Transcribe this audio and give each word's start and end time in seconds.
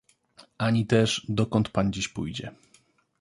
"Ani 0.57 0.87
też, 0.87 1.25
dokąd 1.29 1.69
Pan 1.69 1.93
dziś 1.93 2.07
pójdzie." 2.07 2.51